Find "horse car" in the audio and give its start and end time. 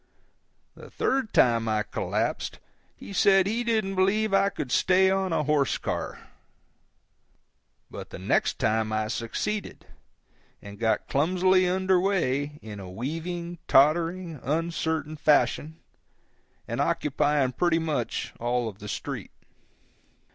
5.43-6.27